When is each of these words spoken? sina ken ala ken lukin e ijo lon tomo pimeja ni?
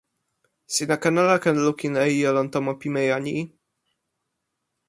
sina 0.73 0.95
ken 1.03 1.19
ala 1.21 1.35
ken 1.43 1.57
lukin 1.65 1.95
e 2.03 2.05
ijo 2.17 2.29
lon 2.35 2.47
tomo 2.53 2.71
pimeja 2.81 3.17
ni? 3.25 3.35